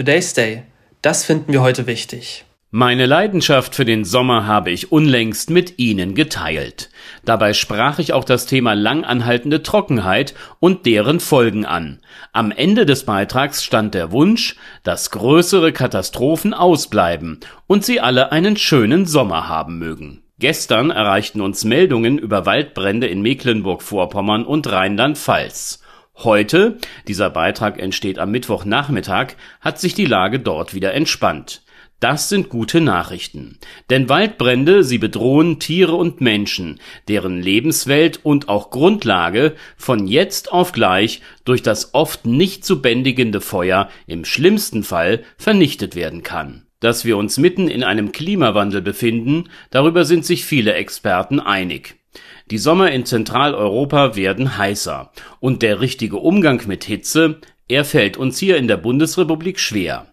Today's 0.00 0.32
Day. 0.32 0.62
Das 1.02 1.26
finden 1.26 1.52
wir 1.52 1.60
heute 1.60 1.86
wichtig. 1.86 2.46
Meine 2.70 3.04
Leidenschaft 3.04 3.74
für 3.74 3.84
den 3.84 4.06
Sommer 4.06 4.46
habe 4.46 4.70
ich 4.70 4.90
unlängst 4.90 5.50
mit 5.50 5.78
Ihnen 5.78 6.14
geteilt. 6.14 6.88
Dabei 7.26 7.52
sprach 7.52 7.98
ich 7.98 8.14
auch 8.14 8.24
das 8.24 8.46
Thema 8.46 8.72
langanhaltende 8.72 9.62
Trockenheit 9.62 10.32
und 10.58 10.86
deren 10.86 11.20
Folgen 11.20 11.66
an. 11.66 11.98
Am 12.32 12.50
Ende 12.50 12.86
des 12.86 13.04
Beitrags 13.04 13.62
stand 13.62 13.92
der 13.92 14.10
Wunsch, 14.10 14.56
dass 14.84 15.10
größere 15.10 15.70
Katastrophen 15.70 16.54
ausbleiben 16.54 17.40
und 17.66 17.84
Sie 17.84 18.00
alle 18.00 18.32
einen 18.32 18.56
schönen 18.56 19.04
Sommer 19.04 19.50
haben 19.50 19.78
mögen. 19.78 20.22
Gestern 20.38 20.88
erreichten 20.88 21.42
uns 21.42 21.64
Meldungen 21.64 22.16
über 22.16 22.46
Waldbrände 22.46 23.06
in 23.06 23.20
Mecklenburg-Vorpommern 23.20 24.46
und 24.46 24.72
Rheinland-Pfalz. 24.72 25.79
Heute, 26.22 26.76
dieser 27.08 27.30
Beitrag 27.30 27.80
entsteht 27.80 28.18
am 28.18 28.30
Mittwochnachmittag, 28.30 29.36
hat 29.62 29.80
sich 29.80 29.94
die 29.94 30.04
Lage 30.04 30.38
dort 30.38 30.74
wieder 30.74 30.92
entspannt. 30.92 31.62
Das 31.98 32.28
sind 32.28 32.50
gute 32.50 32.82
Nachrichten. 32.82 33.58
Denn 33.88 34.08
Waldbrände, 34.10 34.84
sie 34.84 34.98
bedrohen 34.98 35.60
Tiere 35.60 35.94
und 35.94 36.20
Menschen, 36.20 36.78
deren 37.08 37.40
Lebenswelt 37.40 38.20
und 38.22 38.50
auch 38.50 38.70
Grundlage 38.70 39.54
von 39.78 40.06
jetzt 40.06 40.52
auf 40.52 40.72
gleich 40.72 41.22
durch 41.44 41.62
das 41.62 41.94
oft 41.94 42.26
nicht 42.26 42.66
zu 42.66 42.82
bändigende 42.82 43.40
Feuer 43.40 43.88
im 44.06 44.26
schlimmsten 44.26 44.82
Fall 44.82 45.22
vernichtet 45.38 45.94
werden 45.94 46.22
kann. 46.22 46.66
Dass 46.80 47.06
wir 47.06 47.16
uns 47.16 47.38
mitten 47.38 47.68
in 47.68 47.82
einem 47.82 48.12
Klimawandel 48.12 48.82
befinden, 48.82 49.50
darüber 49.70 50.06
sind 50.06 50.26
sich 50.26 50.44
viele 50.44 50.74
Experten 50.74 51.40
einig. 51.40 51.99
Die 52.50 52.58
Sommer 52.58 52.90
in 52.90 53.06
Zentraleuropa 53.06 54.16
werden 54.16 54.58
heißer 54.58 55.12
und 55.38 55.62
der 55.62 55.80
richtige 55.80 56.16
Umgang 56.16 56.66
mit 56.66 56.84
Hitze, 56.84 57.40
er 57.68 57.84
fällt 57.84 58.16
uns 58.16 58.38
hier 58.38 58.56
in 58.56 58.66
der 58.66 58.76
Bundesrepublik 58.76 59.60
schwer. 59.60 60.12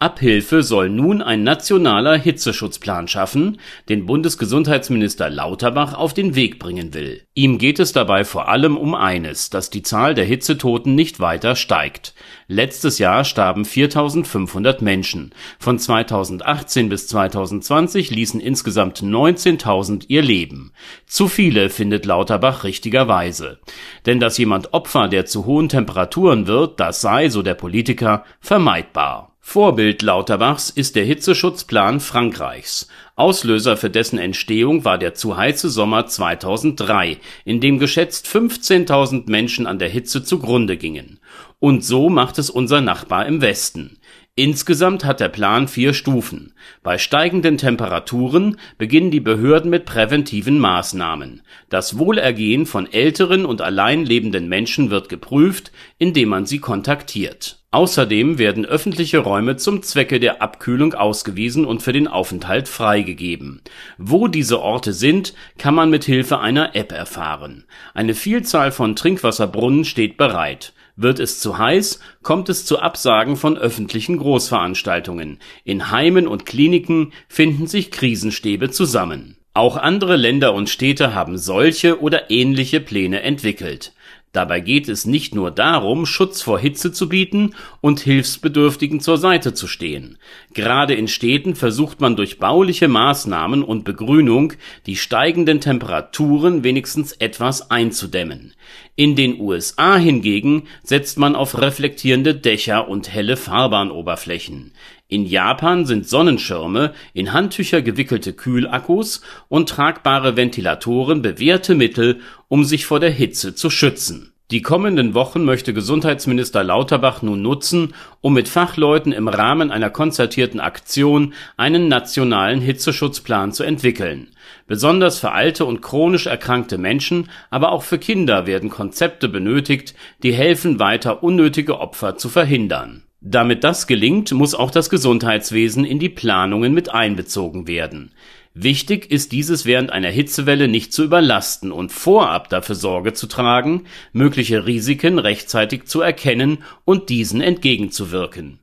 Abhilfe 0.00 0.62
soll 0.62 0.88
nun 0.88 1.20
ein 1.20 1.42
nationaler 1.42 2.16
Hitzeschutzplan 2.16 3.06
schaffen, 3.06 3.60
den 3.90 4.06
Bundesgesundheitsminister 4.06 5.28
Lauterbach 5.28 5.92
auf 5.92 6.14
den 6.14 6.34
Weg 6.34 6.58
bringen 6.58 6.94
will. 6.94 7.22
Ihm 7.34 7.58
geht 7.58 7.78
es 7.78 7.92
dabei 7.92 8.24
vor 8.24 8.48
allem 8.48 8.78
um 8.78 8.94
eines, 8.94 9.50
dass 9.50 9.68
die 9.68 9.82
Zahl 9.82 10.14
der 10.14 10.24
Hitzetoten 10.24 10.94
nicht 10.94 11.20
weiter 11.20 11.54
steigt. 11.54 12.14
Letztes 12.48 12.98
Jahr 12.98 13.24
starben 13.24 13.66
4500 13.66 14.80
Menschen. 14.80 15.34
Von 15.58 15.78
2018 15.78 16.88
bis 16.88 17.06
2020 17.08 18.08
ließen 18.10 18.40
insgesamt 18.40 19.02
19.000 19.02 20.06
ihr 20.08 20.22
Leben. 20.22 20.72
Zu 21.04 21.28
viele 21.28 21.68
findet 21.68 22.06
Lauterbach 22.06 22.64
richtigerweise. 22.64 23.58
Denn 24.06 24.18
dass 24.18 24.38
jemand 24.38 24.72
Opfer 24.72 25.08
der 25.08 25.26
zu 25.26 25.44
hohen 25.44 25.68
Temperaturen 25.68 26.46
wird, 26.46 26.80
das 26.80 27.02
sei, 27.02 27.28
so 27.28 27.42
der 27.42 27.54
Politiker, 27.54 28.24
vermeidbar. 28.40 29.29
Vorbild 29.42 30.02
Lauterbachs 30.02 30.70
ist 30.70 30.94
der 30.94 31.04
Hitzeschutzplan 31.04 31.98
Frankreichs. 31.98 32.88
Auslöser 33.16 33.76
für 33.76 33.90
dessen 33.90 34.18
Entstehung 34.18 34.84
war 34.84 34.96
der 34.96 35.14
zu 35.14 35.36
heiße 35.36 35.70
Sommer 35.70 36.06
2003, 36.06 37.18
in 37.44 37.60
dem 37.60 37.78
geschätzt 37.78 38.28
15.000 38.28 39.28
Menschen 39.28 39.66
an 39.66 39.78
der 39.78 39.88
Hitze 39.88 40.22
zugrunde 40.22 40.76
gingen. 40.76 41.18
Und 41.58 41.84
so 41.84 42.10
macht 42.10 42.38
es 42.38 42.48
unser 42.48 42.80
Nachbar 42.80 43.26
im 43.26 43.40
Westen. 43.40 43.98
Insgesamt 44.36 45.04
hat 45.04 45.20
der 45.20 45.28
Plan 45.28 45.68
vier 45.68 45.94
Stufen. 45.94 46.54
Bei 46.82 46.96
steigenden 46.96 47.58
Temperaturen 47.58 48.56
beginnen 48.78 49.10
die 49.10 49.20
Behörden 49.20 49.70
mit 49.70 49.84
präventiven 49.84 50.58
Maßnahmen. 50.58 51.42
Das 51.68 51.98
Wohlergehen 51.98 52.66
von 52.66 52.90
älteren 52.90 53.44
und 53.44 53.62
allein 53.62 54.04
lebenden 54.04 54.48
Menschen 54.48 54.90
wird 54.90 55.08
geprüft, 55.08 55.72
indem 55.98 56.28
man 56.28 56.46
sie 56.46 56.58
kontaktiert. 56.58 57.59
Außerdem 57.72 58.38
werden 58.38 58.66
öffentliche 58.66 59.18
Räume 59.18 59.56
zum 59.56 59.82
Zwecke 59.82 60.18
der 60.18 60.42
Abkühlung 60.42 60.94
ausgewiesen 60.94 61.64
und 61.64 61.82
für 61.82 61.92
den 61.92 62.08
Aufenthalt 62.08 62.66
freigegeben. 62.68 63.62
Wo 63.96 64.26
diese 64.26 64.60
Orte 64.60 64.92
sind, 64.92 65.34
kann 65.56 65.76
man 65.76 65.88
mit 65.88 66.04
Hilfe 66.04 66.40
einer 66.40 66.74
App 66.74 66.90
erfahren. 66.90 67.66
Eine 67.94 68.14
Vielzahl 68.14 68.72
von 68.72 68.96
Trinkwasserbrunnen 68.96 69.84
steht 69.84 70.16
bereit 70.16 70.72
wird 71.02 71.18
es 71.18 71.40
zu 71.40 71.58
heiß, 71.58 72.00
kommt 72.22 72.48
es 72.48 72.66
zu 72.66 72.78
Absagen 72.78 73.36
von 73.36 73.56
öffentlichen 73.56 74.18
Großveranstaltungen. 74.18 75.38
In 75.64 75.90
Heimen 75.90 76.26
und 76.26 76.46
Kliniken 76.46 77.12
finden 77.28 77.66
sich 77.66 77.90
Krisenstäbe 77.90 78.70
zusammen. 78.70 79.36
Auch 79.52 79.76
andere 79.76 80.16
Länder 80.16 80.54
und 80.54 80.68
Städte 80.68 81.14
haben 81.14 81.36
solche 81.36 82.00
oder 82.00 82.30
ähnliche 82.30 82.80
Pläne 82.80 83.22
entwickelt. 83.22 83.92
Dabei 84.32 84.60
geht 84.60 84.88
es 84.88 85.06
nicht 85.06 85.34
nur 85.34 85.50
darum, 85.50 86.06
Schutz 86.06 86.40
vor 86.40 86.60
Hitze 86.60 86.92
zu 86.92 87.08
bieten 87.08 87.54
und 87.80 87.98
Hilfsbedürftigen 87.98 89.00
zur 89.00 89.18
Seite 89.18 89.54
zu 89.54 89.66
stehen. 89.66 90.18
Gerade 90.54 90.94
in 90.94 91.08
Städten 91.08 91.56
versucht 91.56 92.00
man 92.00 92.14
durch 92.14 92.38
bauliche 92.38 92.86
Maßnahmen 92.86 93.64
und 93.64 93.84
Begrünung 93.84 94.52
die 94.86 94.94
steigenden 94.94 95.60
Temperaturen 95.60 96.62
wenigstens 96.62 97.12
etwas 97.12 97.72
einzudämmen. 97.72 98.54
In 98.94 99.16
den 99.16 99.40
USA 99.40 99.96
hingegen 99.96 100.68
setzt 100.84 101.18
man 101.18 101.34
auf 101.34 101.60
reflektierende 101.60 102.36
Dächer 102.36 102.88
und 102.88 103.12
helle 103.12 103.36
Fahrbahnoberflächen. 103.36 104.72
In 105.10 105.26
Japan 105.26 105.86
sind 105.86 106.08
Sonnenschirme, 106.08 106.92
in 107.14 107.32
Handtücher 107.32 107.82
gewickelte 107.82 108.32
Kühlakkus 108.32 109.22
und 109.48 109.68
tragbare 109.68 110.36
Ventilatoren 110.36 111.20
bewährte 111.20 111.74
Mittel, 111.74 112.20
um 112.46 112.62
sich 112.62 112.86
vor 112.86 113.00
der 113.00 113.10
Hitze 113.10 113.56
zu 113.56 113.70
schützen. 113.70 114.32
Die 114.52 114.62
kommenden 114.62 115.12
Wochen 115.14 115.44
möchte 115.44 115.74
Gesundheitsminister 115.74 116.62
Lauterbach 116.62 117.22
nun 117.22 117.42
nutzen, 117.42 117.92
um 118.20 118.34
mit 118.34 118.48
Fachleuten 118.48 119.10
im 119.10 119.26
Rahmen 119.26 119.72
einer 119.72 119.90
konzertierten 119.90 120.60
Aktion 120.60 121.34
einen 121.56 121.88
nationalen 121.88 122.60
Hitzeschutzplan 122.60 123.52
zu 123.52 123.64
entwickeln. 123.64 124.28
Besonders 124.68 125.18
für 125.18 125.32
alte 125.32 125.64
und 125.64 125.82
chronisch 125.82 126.26
erkrankte 126.26 126.78
Menschen, 126.78 127.30
aber 127.50 127.72
auch 127.72 127.82
für 127.82 127.98
Kinder 127.98 128.46
werden 128.46 128.70
Konzepte 128.70 129.28
benötigt, 129.28 129.96
die 130.22 130.32
helfen, 130.32 130.78
weiter 130.78 131.24
unnötige 131.24 131.80
Opfer 131.80 132.16
zu 132.16 132.28
verhindern 132.28 133.02
damit 133.20 133.64
das 133.64 133.86
gelingt, 133.86 134.32
muss 134.32 134.54
auch 134.54 134.70
das 134.70 134.90
Gesundheitswesen 134.90 135.84
in 135.84 135.98
die 135.98 136.08
Planungen 136.08 136.72
mit 136.72 136.92
einbezogen 136.92 137.66
werden. 137.66 138.12
Wichtig 138.54 139.10
ist 139.10 139.30
dieses 139.30 139.64
während 139.64 139.92
einer 139.92 140.10
Hitzewelle 140.10 140.66
nicht 140.66 140.92
zu 140.92 141.04
überlasten 141.04 141.70
und 141.70 141.92
vorab 141.92 142.48
dafür 142.48 142.74
Sorge 142.74 143.12
zu 143.12 143.26
tragen, 143.28 143.84
mögliche 144.12 144.66
Risiken 144.66 145.18
rechtzeitig 145.18 145.84
zu 145.84 146.00
erkennen 146.00 146.64
und 146.84 147.10
diesen 147.10 147.40
entgegenzuwirken. 147.40 148.58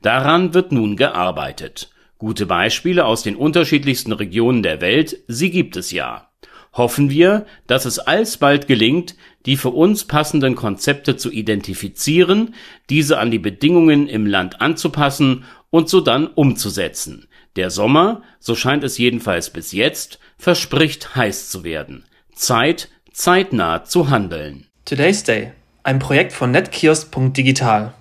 Daran 0.00 0.54
wird 0.54 0.72
nun 0.72 0.96
gearbeitet. 0.96 1.90
Gute 2.18 2.46
Beispiele 2.46 3.04
aus 3.04 3.22
den 3.22 3.36
unterschiedlichsten 3.36 4.12
Regionen 4.12 4.62
der 4.62 4.80
Welt, 4.80 5.18
sie 5.28 5.50
gibt 5.50 5.76
es 5.76 5.90
ja 5.90 6.25
hoffen 6.76 7.10
wir, 7.10 7.46
dass 7.66 7.84
es 7.84 7.98
alsbald 7.98 8.66
gelingt, 8.66 9.16
die 9.46 9.56
für 9.56 9.70
uns 9.70 10.04
passenden 10.04 10.54
Konzepte 10.54 11.16
zu 11.16 11.30
identifizieren, 11.30 12.54
diese 12.90 13.18
an 13.18 13.30
die 13.30 13.38
Bedingungen 13.38 14.08
im 14.08 14.26
Land 14.26 14.60
anzupassen 14.60 15.44
und 15.70 15.88
sodann 15.88 16.26
umzusetzen. 16.26 17.28
Der 17.56 17.70
Sommer, 17.70 18.22
so 18.38 18.54
scheint 18.54 18.84
es 18.84 18.98
jedenfalls 18.98 19.50
bis 19.50 19.72
jetzt, 19.72 20.18
verspricht 20.36 21.16
heiß 21.16 21.48
zu 21.48 21.64
werden. 21.64 22.04
Zeit, 22.34 22.90
zeitnah 23.12 23.84
zu 23.84 24.10
handeln. 24.10 24.66
Today's 24.84 25.24
Day, 25.24 25.52
ein 25.82 25.98
Projekt 25.98 26.32
von 26.32 26.50
netkiosk.digital. 26.50 27.94